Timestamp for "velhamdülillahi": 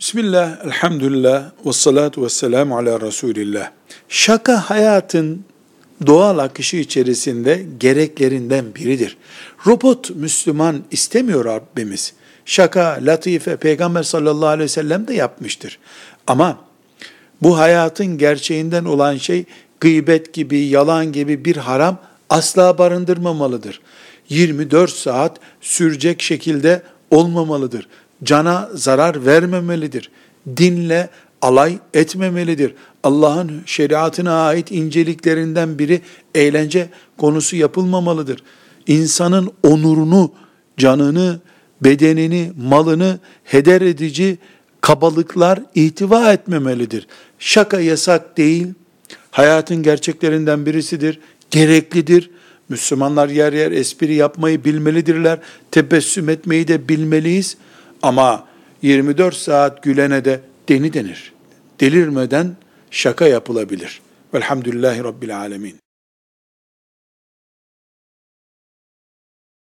64.34-65.04